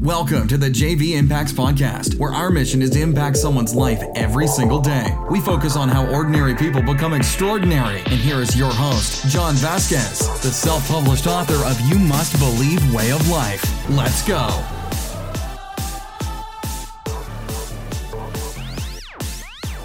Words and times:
Welcome 0.00 0.46
to 0.46 0.56
the 0.56 0.70
JV 0.70 1.16
Impacts 1.16 1.52
Podcast, 1.52 2.20
where 2.20 2.32
our 2.32 2.50
mission 2.50 2.82
is 2.82 2.90
to 2.90 3.00
impact 3.00 3.36
someone's 3.36 3.74
life 3.74 4.00
every 4.14 4.46
single 4.46 4.78
day. 4.80 5.12
We 5.28 5.40
focus 5.40 5.74
on 5.74 5.88
how 5.88 6.06
ordinary 6.06 6.54
people 6.54 6.80
become 6.80 7.14
extraordinary. 7.14 7.98
And 8.02 8.20
here 8.20 8.40
is 8.40 8.56
your 8.56 8.70
host, 8.70 9.26
John 9.26 9.54
Vasquez, 9.56 10.20
the 10.40 10.52
self 10.52 10.88
published 10.88 11.26
author 11.26 11.56
of 11.66 11.80
You 11.90 11.98
Must 11.98 12.38
Believe 12.38 12.94
Way 12.94 13.10
of 13.10 13.28
Life. 13.28 13.64
Let's 13.90 14.24
go. 14.24 14.46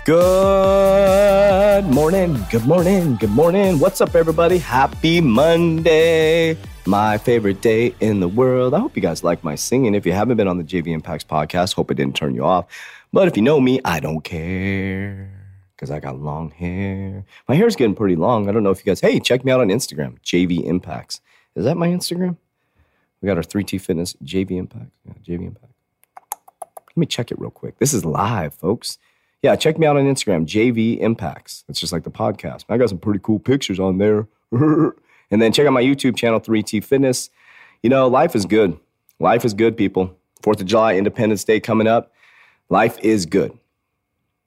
Good 0.05 1.85
morning, 1.85 2.37
good 2.51 2.67
morning, 2.67 3.15
good 3.15 3.31
morning. 3.31 3.79
What's 3.79 3.99
up, 3.99 4.13
everybody? 4.13 4.59
Happy 4.59 5.21
Monday, 5.21 6.55
my 6.85 7.17
favorite 7.17 7.61
day 7.61 7.95
in 7.99 8.19
the 8.19 8.27
world. 8.27 8.73
I 8.73 8.79
hope 8.79 8.95
you 8.95 9.01
guys 9.01 9.23
like 9.23 9.43
my 9.43 9.55
singing. 9.55 9.95
If 9.95 10.05
you 10.05 10.11
haven't 10.11 10.37
been 10.37 10.47
on 10.47 10.57
the 10.57 10.63
JV 10.63 10.87
Impacts 10.87 11.23
podcast, 11.23 11.73
hope 11.73 11.91
it 11.91 11.95
didn't 11.95 12.15
turn 12.15 12.35
you 12.35 12.43
off. 12.43 12.65
But 13.11 13.27
if 13.27 13.37
you 13.37 13.43
know 13.43 13.59
me, 13.59 13.79
I 13.85 13.99
don't 13.99 14.21
care 14.21 15.29
because 15.75 15.91
I 15.91 15.99
got 15.99 16.19
long 16.19 16.51
hair. 16.51 17.25
My 17.47 17.55
hair's 17.55 17.75
getting 17.75 17.95
pretty 17.95 18.15
long. 18.15 18.49
I 18.49 18.51
don't 18.51 18.63
know 18.63 18.71
if 18.71 18.79
you 18.79 18.85
guys, 18.85 18.99
hey, 18.99 19.19
check 19.19 19.45
me 19.45 19.51
out 19.51 19.61
on 19.61 19.69
Instagram, 19.69 20.19
JV 20.21 20.65
Impacts. 20.65 21.21
Is 21.55 21.65
that 21.65 21.77
my 21.77 21.87
Instagram? 21.87 22.37
We 23.21 23.27
got 23.27 23.37
our 23.37 23.43
3T 23.43 23.79
Fitness, 23.79 24.15
JV 24.23 24.51
Impact. 24.51 24.91
Yeah, 25.05 25.13
JV 25.25 25.47
Impact. 25.47 25.73
Let 26.61 26.97
me 26.97 27.05
check 27.05 27.31
it 27.31 27.39
real 27.39 27.51
quick. 27.51 27.79
This 27.79 27.93
is 27.93 28.05
live, 28.05 28.53
folks. 28.53 28.97
Yeah, 29.41 29.55
check 29.55 29.77
me 29.77 29.85
out 29.87 29.97
on 29.97 30.05
Instagram, 30.05 30.45
JV 30.45 30.99
Impacts. 30.99 31.63
It's 31.67 31.79
just 31.79 31.91
like 31.91 32.03
the 32.03 32.11
podcast. 32.11 32.65
I 32.69 32.77
got 32.77 32.89
some 32.89 32.97
pretty 32.97 33.19
cool 33.21 33.39
pictures 33.39 33.79
on 33.79 33.97
there. 33.97 34.27
and 35.33 35.41
then 35.41 35.51
check 35.51 35.65
out 35.65 35.73
my 35.73 35.81
YouTube 35.81 36.15
channel, 36.15 36.39
3T 36.39 36.83
Fitness. 36.83 37.31
You 37.81 37.89
know, 37.89 38.07
life 38.07 38.35
is 38.35 38.45
good. 38.45 38.77
Life 39.19 39.43
is 39.43 39.55
good, 39.55 39.75
people. 39.75 40.15
Fourth 40.43 40.61
of 40.61 40.67
July, 40.67 40.95
Independence 40.95 41.43
Day 41.43 41.59
coming 41.59 41.87
up. 41.87 42.13
Life 42.69 42.99
is 42.99 43.25
good. 43.25 43.57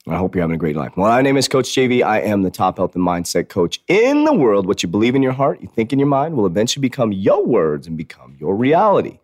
I 0.06 0.16
hope 0.16 0.36
you're 0.36 0.42
having 0.42 0.54
a 0.54 0.58
great 0.58 0.76
life. 0.76 0.96
Well, 0.96 1.08
my 1.08 1.22
name 1.22 1.36
is 1.36 1.48
Coach 1.48 1.68
JV. 1.70 2.04
I 2.04 2.20
am 2.20 2.42
the 2.42 2.52
top 2.52 2.76
health 2.76 2.94
and 2.94 3.04
mindset 3.04 3.48
coach 3.48 3.80
in 3.88 4.22
the 4.22 4.32
world. 4.32 4.68
What 4.68 4.84
you 4.84 4.88
believe 4.88 5.16
in 5.16 5.24
your 5.24 5.32
heart, 5.32 5.60
you 5.60 5.66
think 5.66 5.92
in 5.92 5.98
your 5.98 6.06
mind, 6.06 6.36
will 6.36 6.46
eventually 6.46 6.82
become 6.82 7.10
your 7.10 7.44
words 7.44 7.88
and 7.88 7.96
become 7.96 8.36
your 8.38 8.54
reality. 8.54 9.18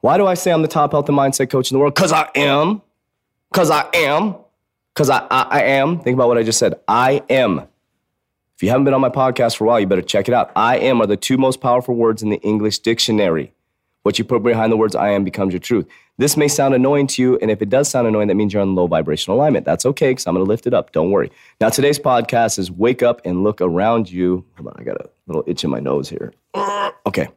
Why 0.00 0.18
do 0.18 0.26
I 0.26 0.34
say 0.34 0.52
I'm 0.52 0.60
the 0.60 0.68
top 0.68 0.92
health 0.92 1.08
and 1.08 1.16
mindset 1.16 1.48
coach 1.48 1.70
in 1.70 1.76
the 1.76 1.78
world? 1.78 1.94
Because 1.94 2.12
I 2.12 2.28
am. 2.34 2.82
Because 3.50 3.70
I 3.70 3.88
am. 3.94 4.36
Because 4.92 5.08
I, 5.08 5.26
I, 5.30 5.46
I 5.50 5.62
am. 5.62 5.98
Think 6.00 6.14
about 6.14 6.28
what 6.28 6.36
I 6.36 6.42
just 6.42 6.58
said. 6.58 6.74
I 6.86 7.22
am. 7.30 7.66
If 8.60 8.64
you 8.64 8.68
haven't 8.68 8.84
been 8.84 8.92
on 8.92 9.00
my 9.00 9.08
podcast 9.08 9.56
for 9.56 9.64
a 9.64 9.68
while, 9.68 9.80
you 9.80 9.86
better 9.86 10.02
check 10.02 10.28
it 10.28 10.34
out. 10.34 10.52
I 10.54 10.76
am 10.76 11.00
are 11.00 11.06
the 11.06 11.16
two 11.16 11.38
most 11.38 11.62
powerful 11.62 11.94
words 11.94 12.22
in 12.22 12.28
the 12.28 12.38
English 12.42 12.80
dictionary. 12.80 13.54
What 14.02 14.18
you 14.18 14.24
put 14.26 14.42
behind 14.42 14.70
the 14.70 14.76
words 14.76 14.94
I 14.94 15.12
am 15.12 15.24
becomes 15.24 15.54
your 15.54 15.60
truth. 15.60 15.86
This 16.18 16.36
may 16.36 16.46
sound 16.46 16.74
annoying 16.74 17.06
to 17.06 17.22
you, 17.22 17.38
and 17.38 17.50
if 17.50 17.62
it 17.62 17.70
does 17.70 17.88
sound 17.88 18.06
annoying, 18.06 18.28
that 18.28 18.34
means 18.34 18.52
you're 18.52 18.60
on 18.60 18.74
low 18.74 18.86
vibrational 18.86 19.38
alignment. 19.38 19.64
That's 19.64 19.86
okay, 19.86 20.10
because 20.10 20.26
I'm 20.26 20.34
going 20.34 20.44
to 20.44 20.48
lift 20.50 20.66
it 20.66 20.74
up. 20.74 20.92
Don't 20.92 21.10
worry. 21.10 21.32
Now, 21.58 21.70
today's 21.70 21.98
podcast 21.98 22.58
is 22.58 22.70
wake 22.70 23.02
up 23.02 23.22
and 23.24 23.42
look 23.42 23.62
around 23.62 24.10
you. 24.10 24.44
Hold 24.58 24.68
on, 24.68 24.74
I 24.76 24.84
got 24.84 25.00
a 25.00 25.08
little 25.26 25.42
itch 25.46 25.64
in 25.64 25.70
my 25.70 25.80
nose 25.80 26.10
here. 26.10 26.34
Okay. 27.06 27.28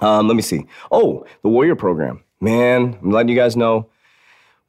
Um, 0.00 0.26
let 0.26 0.34
me 0.34 0.42
see. 0.42 0.66
Oh, 0.90 1.24
the 1.42 1.48
Warrior 1.48 1.76
Program. 1.76 2.24
Man, 2.40 2.98
I'm 3.00 3.12
letting 3.12 3.28
you 3.28 3.36
guys 3.36 3.56
know 3.56 3.88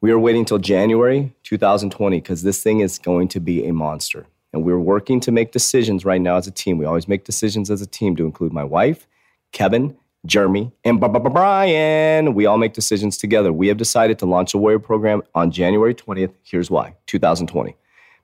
we 0.00 0.12
are 0.12 0.18
waiting 0.20 0.42
until 0.42 0.58
January 0.58 1.34
2020 1.42 2.20
because 2.20 2.44
this 2.44 2.62
thing 2.62 2.78
is 2.78 3.00
going 3.00 3.26
to 3.26 3.40
be 3.40 3.66
a 3.66 3.72
monster. 3.72 4.28
And 4.58 4.66
we're 4.66 4.80
working 4.80 5.20
to 5.20 5.30
make 5.30 5.52
decisions 5.52 6.04
right 6.04 6.20
now 6.20 6.34
as 6.34 6.48
a 6.48 6.50
team. 6.50 6.78
We 6.78 6.84
always 6.84 7.06
make 7.06 7.22
decisions 7.22 7.70
as 7.70 7.80
a 7.80 7.86
team 7.86 8.16
to 8.16 8.24
include 8.24 8.52
my 8.52 8.64
wife, 8.64 9.06
Kevin, 9.52 9.96
Jeremy, 10.26 10.72
and 10.84 10.98
Brian. 10.98 12.34
We 12.34 12.44
all 12.44 12.58
make 12.58 12.72
decisions 12.72 13.16
together. 13.16 13.52
We 13.52 13.68
have 13.68 13.76
decided 13.76 14.18
to 14.18 14.26
launch 14.26 14.54
a 14.54 14.58
Warrior 14.58 14.80
program 14.80 15.22
on 15.32 15.52
January 15.52 15.94
20th. 15.94 16.32
Here's 16.42 16.72
why 16.72 16.96
2020. 17.06 17.76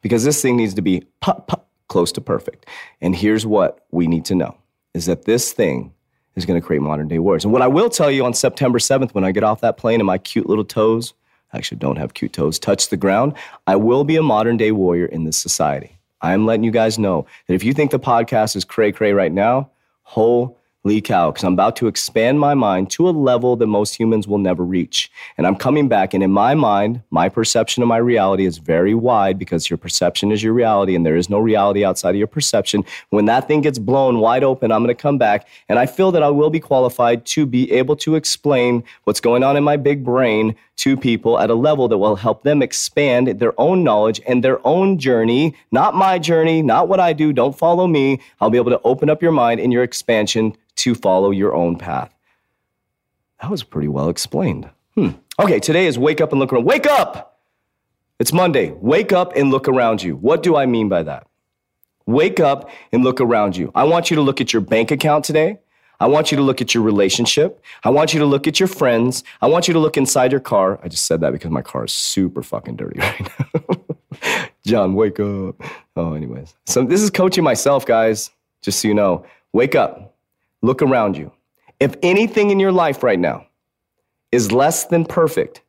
Because 0.03 0.25
this 0.25 0.43
thing 0.43 0.57
needs 0.57 0.75
to 0.75 0.83
be 0.83 1.07
pu- 1.21 1.41
pu- 1.47 1.63
close 1.87 2.11
to 2.11 2.21
perfect. 2.21 2.67
And 3.01 3.15
here's 3.15 3.47
what 3.47 3.87
we 3.93 4.09
need 4.09 4.25
to 4.25 4.35
know 4.35 4.57
is 4.93 5.07
that 5.07 5.27
this 5.27 5.53
thing 5.53 5.93
is 6.35 6.45
going 6.45 6.61
to 6.61 6.67
create 6.67 6.83
modern 6.83 7.07
day 7.07 7.21
warriors. 7.21 7.45
And 7.45 7.53
what 7.53 7.63
I 7.63 7.69
will 7.69 7.89
tell 7.89 8.11
you 8.11 8.25
on 8.25 8.35
September 8.35 8.81
7th, 8.81 9.13
when 9.15 9.23
I 9.23 9.31
get 9.31 9.45
off 9.45 9.61
that 9.61 9.77
plane 9.77 10.01
and 10.01 10.07
my 10.07 10.19
cute 10.19 10.49
little 10.49 10.65
toes 10.65 11.15
I 11.55 11.59
actually 11.59 11.79
don't 11.79 11.97
have 11.97 12.15
cute 12.15 12.33
toes, 12.33 12.59
touch 12.59 12.89
the 12.89 12.97
ground, 12.97 13.35
I 13.69 13.77
will 13.77 14.03
be 14.03 14.17
a 14.17 14.23
modern 14.23 14.57
day 14.57 14.73
warrior 14.73 15.07
in 15.07 15.23
this 15.23 15.37
society. 15.37 15.94
I'm 16.25 16.47
letting 16.47 16.65
you 16.65 16.71
guys 16.71 16.99
know 16.99 17.27
that 17.47 17.55
if 17.55 17.63
you 17.63 17.75
think 17.75 17.91
the 17.91 17.99
podcast 17.99 18.57
is 18.57 18.65
cray 18.65 18.93
cray 18.93 19.13
right 19.13 19.33
now, 19.33 19.71
whole 20.05 20.59
Lee 20.87 21.01
Cow, 21.01 21.31
because 21.31 21.45
I'm 21.45 21.55
about 21.55 21.77
to 21.77 21.87
expand 21.87 22.39
my 22.39 22.53
mind 22.53 22.91
to 22.91 23.09
a 23.09 23.11
level 23.11 23.57
that 23.57 23.67
most 23.67 23.99
humans 23.99 24.29
will 24.29 24.37
never 24.37 24.63
reach. 24.63 25.11
And 25.39 25.47
I'm 25.47 25.57
coming 25.57 25.89
back, 25.89 26.13
and 26.13 26.23
in 26.23 26.31
my 26.31 26.55
mind, 26.55 27.01
my 27.11 27.31
perception 27.31 27.83
of 27.83 27.89
my 27.89 27.97
reality 27.97 28.45
is 28.45 28.59
very 28.59 28.93
wide 28.93 29.39
because 29.39 29.71
your 29.71 29.79
perception 29.79 30.31
is 30.31 30.43
your 30.43 30.53
reality, 30.53 30.95
and 30.95 31.07
there 31.07 31.17
is 31.17 31.31
no 31.31 31.39
reality 31.39 31.87
outside 31.87 32.11
of 32.11 32.17
your 32.17 32.27
perception. 32.27 32.85
When 33.09 33.25
that 33.25 33.49
thing 33.49 33.63
gets 33.63 33.79
blown 33.79 34.19
wide 34.19 34.45
open, 34.45 34.71
I'm 34.71 34.83
going 34.85 34.95
to 34.95 35.03
come 35.03 35.17
back, 35.17 35.49
and 35.71 35.79
I 35.79 35.87
feel 35.87 36.13
that 36.13 36.23
I 36.23 36.29
will 36.29 36.51
be 36.51 36.61
qualified 36.61 37.25
to 37.27 37.47
be 37.47 37.73
able 37.73 37.97
to 37.97 38.15
explain 38.15 38.85
what's 39.05 39.21
going 39.21 39.43
on 39.43 39.57
in 39.57 39.65
my 39.65 39.79
big 39.79 40.05
brain 40.05 40.55
to 40.77 40.99
people 40.99 41.39
at 41.39 41.49
a 41.49 41.55
level 41.55 41.89
that 41.89 41.97
will 41.97 42.17
help 42.17 42.43
them 42.43 42.61
expand 42.61 43.29
their 43.39 43.59
own 43.59 43.85
knowledge 43.85 44.21
and 44.27 44.45
their 44.45 44.65
own 44.67 44.99
journey, 44.99 45.57
not 45.73 45.95
my 45.95 46.19
journey, 46.19 46.61
not 46.61 46.89
what 46.89 47.01
I 47.01 47.15
do. 47.15 47.33
Don't 47.33 47.57
follow 47.57 47.87
me. 47.87 48.21
I'll 48.41 48.51
be 48.51 48.59
able 48.59 48.73
to 48.73 48.81
open 48.85 49.09
up 49.09 49.23
your 49.23 49.33
mind 49.33 49.61
in 49.61 49.71
your 49.71 49.83
expansion 49.83 50.55
to 50.77 50.95
follow 50.95 51.31
your 51.31 51.55
own 51.55 51.77
path. 51.77 52.15
That 53.41 53.51
was 53.51 53.63
pretty 53.63 53.89
well 53.89 54.09
explained. 54.09 54.71
Hmm. 54.95 55.11
Okay, 55.41 55.59
today 55.59 55.87
is 55.87 55.99
wake 55.99 56.21
up 56.21 56.33
and 56.33 56.41
look 56.41 56.53
around. 56.53 56.65
Wake 56.65 56.87
up! 56.87 57.41
It's 58.21 58.33
Monday. 58.33 58.71
Wake 58.81 59.13
up 59.13 59.35
and 59.37 59.51
look 59.51 59.67
around 59.69 60.03
you. 60.03 60.17
What 60.17 60.43
do 60.43 60.57
I 60.57 60.67
mean 60.67 60.89
by 60.89 61.03
that? 61.03 61.27
Wake 62.07 62.39
up 62.39 62.71
and 62.93 63.03
look 63.03 63.21
around 63.21 63.57
you. 63.57 63.73
I 63.75 63.85
want 63.85 64.11
you 64.11 64.15
to 64.17 64.23
look 64.23 64.41
at 64.41 64.53
your 64.53 64.63
bank 64.63 64.91
account 64.91 65.25
today. 65.25 65.59
I 66.01 66.07
want 66.07 66.31
you 66.31 66.37
to 66.37 66.43
look 66.43 66.61
at 66.61 66.75
your 66.75 66.83
relationship. 66.83 67.63
I 67.83 67.91
want 67.91 68.13
you 68.13 68.21
to 68.21 68.27
look 68.27 68.47
at 68.47 68.61
your 68.61 68.67
friends. 68.67 69.25
I 69.41 69.47
want 69.47 69.69
you 69.69 69.75
to 69.75 69.81
look 69.81 69.97
inside 69.97 70.31
your 70.33 70.41
car. 70.41 70.79
I 70.83 70.89
just 70.89 71.07
said 71.07 71.21
that 71.21 71.33
because 71.33 71.51
my 71.51 71.63
car 71.63 71.85
is 71.85 71.93
super 71.93 72.43
fucking 72.43 72.77
dirty 72.77 72.99
right 73.01 73.31
now. 73.55 74.47
John, 74.67 74.95
wake 74.95 75.19
up. 75.21 75.57
Oh, 75.97 76.15
anyways. 76.15 76.55
So 76.67 76.85
this 76.85 77.01
is 77.01 77.11
coaching 77.11 77.45
myself, 77.45 77.87
guys, 77.87 78.31
just 78.63 78.81
so 78.81 78.89
you 78.89 78.95
know. 78.95 79.25
Wake 79.53 79.75
up. 79.75 80.14
Look 80.65 80.81
around 80.81 81.19
you. 81.19 81.31
If 81.79 81.95
anything 82.03 82.51
in 82.51 82.59
your 82.59 82.73
life 82.73 83.03
right 83.03 83.19
now 83.19 83.47
is 84.33 84.51
less 84.51 84.87
than 84.87 85.05
perfect, 85.05 85.61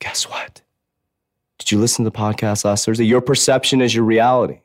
guess 0.00 0.28
what? 0.28 0.60
Did 1.58 1.70
you 1.70 1.78
listen 1.78 2.04
to 2.04 2.10
the 2.10 2.16
podcast 2.16 2.64
last 2.64 2.84
Thursday? 2.84 3.06
Your 3.06 3.20
perception 3.20 3.80
is 3.80 3.94
your 3.94 4.04
reality. 4.04 4.58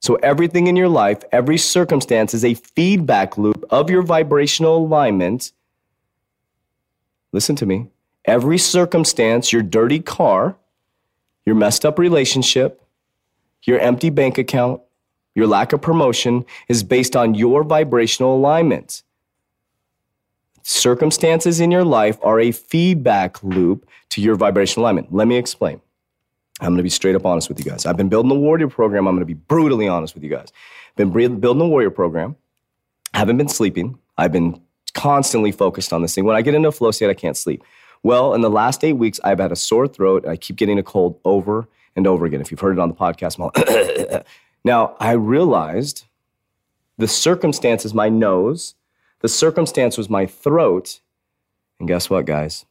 So 0.00 0.14
everything 0.22 0.68
in 0.68 0.76
your 0.76 0.88
life, 0.88 1.22
every 1.32 1.58
circumstance 1.58 2.32
is 2.32 2.46
a 2.46 2.54
feedback 2.54 3.36
loop 3.36 3.62
of 3.68 3.90
your 3.90 4.00
vibrational 4.00 4.78
alignment. 4.78 5.52
Listen 7.30 7.54
to 7.56 7.66
me. 7.66 7.88
Every 8.24 8.56
circumstance, 8.56 9.52
your 9.52 9.62
dirty 9.62 10.00
car, 10.00 10.56
your 11.44 11.56
messed 11.56 11.84
up 11.84 11.98
relationship, 11.98 12.82
your 13.64 13.78
empty 13.80 14.08
bank 14.08 14.38
account, 14.38 14.80
your 15.34 15.46
lack 15.46 15.72
of 15.72 15.80
promotion 15.80 16.44
is 16.68 16.82
based 16.82 17.16
on 17.16 17.34
your 17.34 17.64
vibrational 17.64 18.36
alignment. 18.36 19.02
Circumstances 20.62 21.60
in 21.60 21.70
your 21.70 21.84
life 21.84 22.18
are 22.22 22.38
a 22.38 22.52
feedback 22.52 23.42
loop 23.42 23.88
to 24.10 24.20
your 24.20 24.36
vibrational 24.36 24.84
alignment. 24.84 25.12
Let 25.12 25.26
me 25.26 25.36
explain. 25.36 25.80
I'm 26.60 26.68
going 26.68 26.76
to 26.76 26.82
be 26.84 26.90
straight 26.90 27.16
up 27.16 27.26
honest 27.26 27.48
with 27.48 27.58
you 27.58 27.64
guys. 27.64 27.86
I've 27.86 27.96
been 27.96 28.08
building 28.08 28.28
the 28.28 28.36
Warrior 28.36 28.68
program. 28.68 29.08
I'm 29.08 29.14
going 29.14 29.26
to 29.26 29.26
be 29.26 29.34
brutally 29.34 29.88
honest 29.88 30.14
with 30.14 30.22
you 30.22 30.30
guys. 30.30 30.52
Been 30.94 31.10
building 31.10 31.58
the 31.58 31.66
Warrior 31.66 31.90
program. 31.90 32.36
Haven't 33.14 33.38
been 33.38 33.48
sleeping. 33.48 33.98
I've 34.16 34.30
been 34.30 34.60
constantly 34.94 35.50
focused 35.50 35.92
on 35.92 36.02
this 36.02 36.14
thing. 36.14 36.24
When 36.24 36.36
I 36.36 36.42
get 36.42 36.54
into 36.54 36.68
a 36.68 36.72
flow 36.72 36.90
state, 36.90 37.10
I 37.10 37.14
can't 37.14 37.36
sleep. 37.36 37.64
Well, 38.02 38.34
in 38.34 38.40
the 38.40 38.50
last 38.50 38.84
eight 38.84 38.94
weeks, 38.94 39.18
I've 39.24 39.38
had 39.38 39.50
a 39.52 39.56
sore 39.56 39.88
throat. 39.88 40.26
I 40.26 40.36
keep 40.36 40.56
getting 40.56 40.78
a 40.78 40.82
cold 40.82 41.18
over 41.24 41.66
and 41.96 42.06
over 42.06 42.26
again. 42.26 42.40
If 42.40 42.50
you've 42.50 42.60
heard 42.60 42.78
it 42.78 42.80
on 42.80 42.88
the 42.88 42.94
podcast, 42.94 44.24
now 44.64 44.96
I 45.00 45.12
realized 45.12 46.04
the 46.98 47.08
circumstances, 47.08 47.94
my 47.94 48.08
nose, 48.08 48.74
the 49.20 49.28
circumstance 49.28 49.96
was 49.96 50.10
my 50.10 50.26
throat. 50.26 51.00
And 51.78 51.88
guess 51.88 52.10
what, 52.10 52.26
guys? 52.26 52.64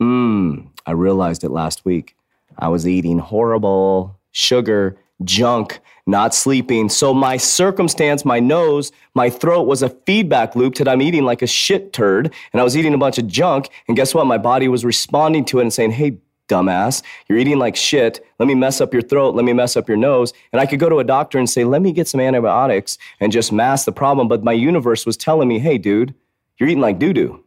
Mmm, 0.00 0.68
I 0.86 0.92
realized 0.92 1.44
it 1.44 1.50
last 1.50 1.84
week. 1.84 2.16
I 2.58 2.68
was 2.68 2.86
eating 2.86 3.18
horrible 3.18 4.18
sugar, 4.32 4.96
junk, 5.24 5.80
not 6.06 6.34
sleeping. 6.34 6.88
So 6.88 7.12
my 7.12 7.36
circumstance, 7.36 8.24
my 8.24 8.40
nose, 8.40 8.92
my 9.14 9.30
throat 9.30 9.62
was 9.62 9.82
a 9.82 9.90
feedback 9.90 10.56
loop 10.56 10.76
that 10.76 10.88
I'm 10.88 11.02
eating 11.02 11.24
like 11.24 11.42
a 11.42 11.46
shit 11.46 11.92
turd. 11.92 12.32
And 12.52 12.60
I 12.60 12.64
was 12.64 12.76
eating 12.76 12.94
a 12.94 12.98
bunch 12.98 13.18
of 13.18 13.26
junk. 13.26 13.68
And 13.86 13.96
guess 13.96 14.14
what? 14.14 14.26
My 14.26 14.38
body 14.38 14.68
was 14.68 14.84
responding 14.84 15.44
to 15.46 15.58
it 15.58 15.62
and 15.62 15.72
saying, 15.72 15.92
hey, 15.92 16.18
dumbass, 16.50 17.02
you're 17.28 17.38
eating 17.38 17.58
like 17.58 17.76
shit. 17.76 18.26
Let 18.38 18.46
me 18.46 18.54
mess 18.54 18.80
up 18.80 18.92
your 18.92 19.02
throat. 19.02 19.34
Let 19.34 19.44
me 19.44 19.52
mess 19.52 19.76
up 19.76 19.88
your 19.88 19.96
nose. 19.96 20.32
And 20.52 20.60
I 20.60 20.66
could 20.66 20.80
go 20.80 20.88
to 20.88 20.98
a 20.98 21.04
doctor 21.04 21.38
and 21.38 21.48
say, 21.48 21.64
let 21.64 21.80
me 21.80 21.92
get 21.92 22.08
some 22.08 22.20
antibiotics 22.20 22.98
and 23.20 23.32
just 23.32 23.52
mask 23.52 23.86
the 23.86 23.92
problem. 23.92 24.28
But 24.28 24.44
my 24.44 24.52
universe 24.52 25.06
was 25.06 25.16
telling 25.16 25.48
me, 25.48 25.58
hey, 25.58 25.78
dude, 25.78 26.14
you're 26.58 26.68
eating 26.68 26.82
like 26.82 26.98
doo 26.98 27.12
doo. 27.12 27.42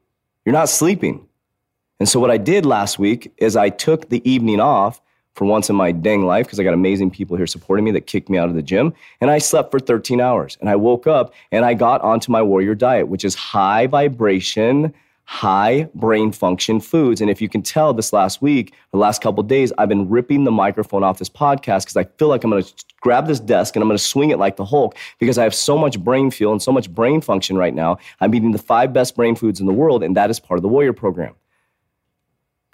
You're 0.46 0.54
not 0.54 0.70
sleeping. 0.70 1.28
And 2.00 2.10
so 2.10 2.20
what 2.20 2.32
I 2.32 2.38
did 2.38 2.66
last 2.66 2.98
week 2.98 3.32
is 3.38 3.56
I 3.56 3.70
took 3.70 4.10
the 4.10 4.28
evening 4.30 4.60
off 4.60 5.00
for 5.36 5.46
once 5.46 5.70
in 5.70 5.76
my 5.76 5.92
dang 5.92 6.26
life 6.26 6.46
because 6.46 6.60
I 6.60 6.64
got 6.64 6.74
amazing 6.74 7.12
people 7.12 7.38
here 7.38 7.48
supporting 7.48 7.86
me 7.86 7.92
that 7.92 8.08
kicked 8.08 8.30
me 8.30 8.38
out 8.38 8.50
of 8.50 8.56
the 8.56 8.62
gym. 8.62 8.94
And 9.20 9.32
I 9.32 9.40
slept 9.40 9.72
for 9.72 9.80
13 9.80 10.22
hours. 10.22 10.58
And 10.62 10.70
I 10.70 10.76
woke 10.76 11.08
up 11.08 11.34
and 11.52 11.66
I 11.66 11.74
got 11.74 12.02
onto 12.02 12.32
my 12.32 12.42
warrior 12.42 12.76
diet, 12.76 13.08
which 13.08 13.26
is 13.26 13.36
high 13.36 13.88
vibration, 13.88 14.94
high 15.26 15.88
brain 15.96 16.32
function 16.32 16.80
foods. 16.80 17.22
And 17.22 17.30
if 17.30 17.42
you 17.42 17.48
can 17.48 17.62
tell 17.62 17.94
this 17.94 18.12
last 18.12 18.42
week, 18.42 18.74
the 18.92 18.98
last 18.98 19.22
couple 19.22 19.42
days, 19.44 19.72
I've 19.78 19.90
been 19.90 20.10
ripping 20.10 20.44
the 20.44 20.52
microphone 20.52 21.04
off 21.04 21.18
this 21.18 21.30
podcast 21.30 21.86
because 21.86 21.98
I 21.98 22.04
feel 22.18 22.28
like 22.28 22.44
I'm 22.44 22.52
going 22.52 22.64
to 22.64 22.74
grab 23.02 23.28
this 23.28 23.40
desk 23.40 23.76
and 23.76 23.84
I'm 23.84 23.88
going 23.88 23.98
to 23.98 24.04
swing 24.04 24.32
it 24.32 24.40
like 24.40 24.58
the 24.58 24.66
Hulk 24.66 24.98
because 25.20 25.38
I 25.38 25.44
have 25.44 25.56
so 25.56 25.78
much 25.78 26.00
brain 26.00 26.30
fuel 26.30 26.52
and 26.52 26.62
so 26.62 26.72
much 26.72 26.90
brain 26.90 27.22
function 27.22 27.58
right 27.58 27.74
now. 27.74 27.98
I'm 28.20 28.36
eating 28.36 28.52
the 28.52 28.58
five 28.58 28.92
best 28.92 29.16
brain 29.16 29.36
foods 29.36 29.60
in 29.60 29.66
the 29.66 29.74
world, 29.74 30.04
and 30.04 30.16
that 30.18 30.30
is 30.30 30.40
part 30.40 30.58
of 30.58 30.62
the 30.62 30.68
warrior 30.68 30.94
program. 30.94 31.34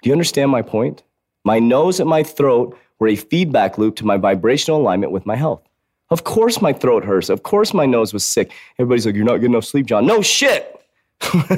Do 0.02 0.08
you 0.08 0.12
understand 0.14 0.50
my 0.50 0.62
point? 0.62 1.02
My 1.44 1.58
nose 1.58 2.00
and 2.00 2.08
my 2.08 2.22
throat 2.22 2.76
were 2.98 3.08
a 3.08 3.16
feedback 3.16 3.78
loop 3.78 3.96
to 3.96 4.06
my 4.06 4.16
vibrational 4.16 4.80
alignment 4.80 5.12
with 5.12 5.24
my 5.24 5.36
health. 5.36 5.62
Of 6.10 6.24
course, 6.24 6.60
my 6.60 6.72
throat 6.72 7.04
hurts. 7.04 7.28
Of 7.28 7.44
course, 7.44 7.72
my 7.72 7.86
nose 7.86 8.12
was 8.12 8.24
sick. 8.24 8.50
Everybody's 8.78 9.06
like, 9.06 9.14
You're 9.14 9.24
not 9.24 9.36
getting 9.36 9.52
enough 9.52 9.64
sleep, 9.64 9.86
John. 9.86 10.06
No 10.06 10.20
shit. 10.22 10.79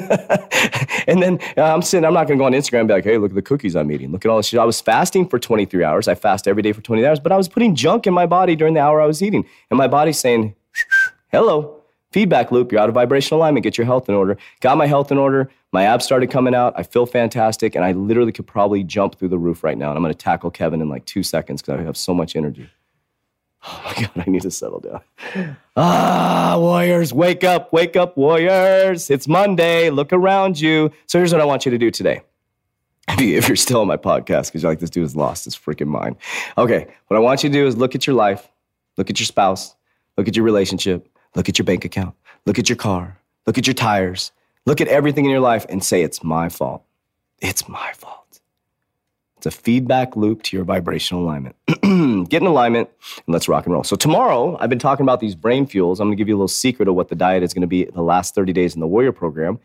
and 1.07 1.21
then 1.21 1.39
uh, 1.57 1.63
I'm 1.63 1.81
sitting, 1.81 2.05
I'm 2.05 2.13
not 2.13 2.27
going 2.27 2.37
to 2.37 2.41
go 2.41 2.45
on 2.45 2.51
Instagram 2.51 2.81
and 2.81 2.87
be 2.87 2.93
like, 2.93 3.03
hey, 3.03 3.17
look 3.17 3.31
at 3.31 3.35
the 3.35 3.41
cookies 3.41 3.75
I'm 3.75 3.91
eating. 3.91 4.11
Look 4.11 4.25
at 4.25 4.29
all 4.29 4.37
this 4.37 4.47
shit. 4.47 4.59
I 4.59 4.65
was 4.65 4.81
fasting 4.81 5.27
for 5.27 5.39
23 5.39 5.83
hours. 5.83 6.07
I 6.07 6.15
fast 6.15 6.47
every 6.47 6.61
day 6.61 6.73
for 6.73 6.81
20 6.81 7.05
hours, 7.05 7.19
but 7.19 7.31
I 7.31 7.37
was 7.37 7.47
putting 7.47 7.73
junk 7.75 8.05
in 8.05 8.13
my 8.13 8.25
body 8.25 8.55
during 8.55 8.73
the 8.73 8.81
hour 8.81 9.01
I 9.01 9.05
was 9.05 9.21
eating. 9.21 9.45
And 9.69 9.77
my 9.77 9.87
body's 9.87 10.19
saying, 10.19 10.55
hello, 11.31 11.81
feedback 12.11 12.51
loop. 12.51 12.71
You're 12.71 12.81
out 12.81 12.89
of 12.89 12.95
vibrational 12.95 13.39
alignment. 13.39 13.63
Get 13.63 13.77
your 13.77 13.85
health 13.85 14.09
in 14.09 14.15
order. 14.15 14.37
Got 14.59 14.77
my 14.77 14.85
health 14.85 15.11
in 15.11 15.17
order. 15.17 15.49
My 15.71 15.83
abs 15.83 16.05
started 16.05 16.29
coming 16.29 16.53
out. 16.53 16.73
I 16.77 16.83
feel 16.83 17.05
fantastic. 17.05 17.75
And 17.75 17.85
I 17.85 17.93
literally 17.93 18.31
could 18.31 18.45
probably 18.45 18.83
jump 18.83 19.17
through 19.17 19.29
the 19.29 19.39
roof 19.39 19.63
right 19.63 19.77
now. 19.77 19.89
And 19.89 19.97
I'm 19.97 20.03
going 20.03 20.13
to 20.13 20.17
tackle 20.17 20.51
Kevin 20.51 20.81
in 20.81 20.89
like 20.89 21.05
two 21.05 21.23
seconds 21.23 21.61
because 21.61 21.79
I 21.79 21.83
have 21.83 21.97
so 21.97 22.13
much 22.13 22.35
energy. 22.35 22.69
Oh 23.65 23.81
my 23.85 23.93
God, 24.01 24.25
I 24.27 24.29
need 24.29 24.41
to 24.41 24.51
settle 24.51 24.79
down. 24.79 25.55
Ah, 25.77 26.55
Warriors, 26.57 27.13
wake 27.13 27.43
up, 27.43 27.71
wake 27.71 27.95
up, 27.95 28.17
Warriors. 28.17 29.09
It's 29.09 29.27
Monday. 29.27 29.89
Look 29.89 30.11
around 30.11 30.59
you. 30.59 30.91
So 31.07 31.17
here's 31.17 31.31
what 31.31 31.41
I 31.41 31.45
want 31.45 31.65
you 31.65 31.71
to 31.71 31.77
do 31.77 31.89
today. 31.89 32.21
If 33.07 33.47
you're 33.47 33.55
still 33.55 33.81
on 33.81 33.87
my 33.87 33.97
podcast, 33.97 34.47
because 34.47 34.63
you're 34.63 34.71
like, 34.71 34.79
this 34.79 34.89
dude 34.89 35.03
has 35.03 35.15
lost 35.15 35.45
his 35.45 35.55
freaking 35.55 35.87
mind. 35.87 36.15
Okay, 36.57 36.93
what 37.07 37.17
I 37.17 37.19
want 37.19 37.43
you 37.43 37.49
to 37.49 37.53
do 37.53 37.67
is 37.67 37.77
look 37.77 37.95
at 37.95 38.07
your 38.07 38.15
life, 38.15 38.49
look 38.97 39.09
at 39.09 39.19
your 39.19 39.25
spouse, 39.25 39.75
look 40.17 40.27
at 40.27 40.35
your 40.35 40.45
relationship, 40.45 41.09
look 41.35 41.49
at 41.49 41.57
your 41.57 41.65
bank 41.65 41.85
account, 41.85 42.15
look 42.45 42.59
at 42.59 42.69
your 42.69 42.77
car, 42.77 43.17
look 43.45 43.57
at 43.57 43.67
your 43.67 43.73
tires, 43.73 44.31
look 44.65 44.79
at 44.81 44.87
everything 44.87 45.25
in 45.25 45.31
your 45.31 45.41
life 45.41 45.65
and 45.69 45.83
say, 45.83 46.01
it's 46.01 46.23
my 46.23 46.49
fault. 46.49 46.83
It's 47.39 47.67
my 47.67 47.91
fault. 47.97 48.22
It's 49.45 49.57
a 49.57 49.61
feedback 49.61 50.15
loop 50.15 50.41
to 50.43 50.55
your 50.55 50.63
vibrational 50.63 51.21
alignment. 51.21 51.57
Get 52.29 52.41
in 52.41 52.47
alignment 52.47 52.89
and 53.05 53.33
let's 53.33 53.49
rock 53.49 53.65
and 53.65 53.73
roll. 53.73 53.83
So, 53.83 53.97
tomorrow, 53.97 54.55
I've 54.57 54.69
been 54.69 54.79
talking 54.79 55.03
about 55.03 55.19
these 55.19 55.35
brain 55.35 55.65
fuels. 55.65 55.99
I'm 55.99 56.07
gonna 56.07 56.15
give 56.15 56.29
you 56.29 56.35
a 56.35 56.37
little 56.37 56.47
secret 56.47 56.87
of 56.87 56.95
what 56.95 57.09
the 57.09 57.15
diet 57.15 57.43
is 57.43 57.53
gonna 57.53 57.67
be 57.67 57.83
the 57.83 58.03
last 58.03 58.35
30 58.35 58.53
days 58.53 58.73
in 58.73 58.79
the 58.79 58.87
Warrior 58.87 59.11
program. 59.11 59.59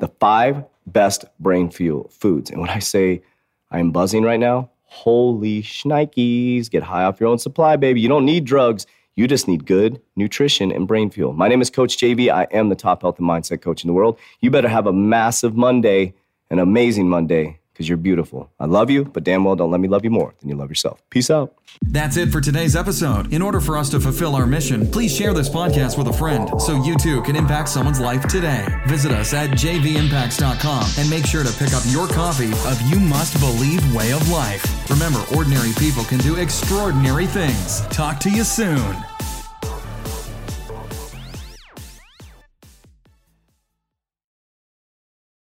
The 0.00 0.08
five 0.20 0.62
best 0.86 1.24
brain 1.40 1.70
fuel 1.70 2.10
foods. 2.10 2.50
And 2.50 2.60
when 2.60 2.68
I 2.68 2.78
say 2.78 3.22
I 3.70 3.78
am 3.78 3.90
buzzing 3.90 4.22
right 4.22 4.38
now, 4.38 4.68
holy 4.84 5.62
shnikes, 5.62 6.68
get 6.68 6.82
high 6.82 7.04
off 7.04 7.18
your 7.18 7.30
own 7.30 7.38
supply, 7.38 7.76
baby. 7.76 8.02
You 8.02 8.10
don't 8.10 8.26
need 8.26 8.44
drugs. 8.44 8.86
You 9.14 9.26
just 9.26 9.48
need 9.48 9.64
good 9.64 9.98
nutrition 10.14 10.70
and 10.70 10.86
brain 10.86 11.08
fuel. 11.08 11.32
My 11.32 11.48
name 11.48 11.62
is 11.62 11.70
Coach 11.70 11.96
JV. 11.96 12.30
I 12.30 12.46
am 12.50 12.68
the 12.68 12.76
top 12.76 13.00
health 13.00 13.18
and 13.18 13.26
mindset 13.26 13.62
coach 13.62 13.82
in 13.82 13.88
the 13.88 13.94
world. 13.94 14.18
You 14.40 14.50
better 14.50 14.68
have 14.68 14.86
a 14.86 14.92
massive 14.92 15.56
Monday, 15.56 16.12
an 16.50 16.58
amazing 16.58 17.08
Monday 17.08 17.60
because 17.72 17.88
you're 17.88 17.98
beautiful. 17.98 18.50
I 18.60 18.66
love 18.66 18.90
you, 18.90 19.04
but 19.04 19.24
damn 19.24 19.44
well 19.44 19.56
don't 19.56 19.70
let 19.70 19.80
me 19.80 19.88
love 19.88 20.04
you 20.04 20.10
more 20.10 20.34
than 20.40 20.48
you 20.48 20.56
love 20.56 20.68
yourself. 20.68 21.02
Peace 21.10 21.30
out. 21.30 21.54
That's 21.82 22.16
it 22.16 22.30
for 22.30 22.40
today's 22.40 22.76
episode. 22.76 23.32
In 23.32 23.42
order 23.42 23.60
for 23.60 23.76
us 23.76 23.88
to 23.90 24.00
fulfill 24.00 24.34
our 24.34 24.46
mission, 24.46 24.90
please 24.90 25.14
share 25.14 25.32
this 25.32 25.48
podcast 25.48 25.96
with 25.98 26.08
a 26.08 26.12
friend 26.12 26.60
so 26.60 26.82
you 26.82 26.96
too 26.96 27.22
can 27.22 27.36
impact 27.36 27.68
someone's 27.68 28.00
life 28.00 28.26
today. 28.28 28.66
Visit 28.86 29.12
us 29.12 29.32
at 29.32 29.50
jvimpacts.com 29.50 30.90
and 30.98 31.10
make 31.10 31.26
sure 31.26 31.44
to 31.44 31.52
pick 31.52 31.72
up 31.72 31.82
your 31.86 32.08
copy 32.08 32.52
of 32.52 32.80
You 32.82 33.00
Must 33.00 33.38
Believe 33.40 33.94
Way 33.94 34.12
of 34.12 34.28
Life. 34.28 34.90
Remember, 34.90 35.22
ordinary 35.34 35.72
people 35.78 36.04
can 36.04 36.18
do 36.18 36.36
extraordinary 36.36 37.26
things. 37.26 37.80
Talk 37.88 38.20
to 38.20 38.30
you 38.30 38.44
soon. 38.44 38.96